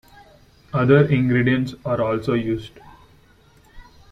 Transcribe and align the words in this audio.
Other 0.73 1.05
ingredients 1.05 1.75
are 1.85 2.01
also 2.01 2.33
used. 2.33 2.71